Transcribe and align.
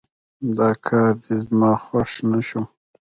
دا 0.57 0.69
کار 0.87 1.11
دې 1.23 1.35
زما 1.45 1.71
خوښ 1.83 2.11
نه 2.31 2.39
شو 2.47 2.61